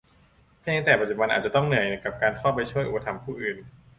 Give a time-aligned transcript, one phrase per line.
[0.61, 3.57] เพียงแต่ปัจจุบันอาจจะต้องเหนื่อยกับการเข้าไปช่วยอุปถัมภ์ผู้อื่น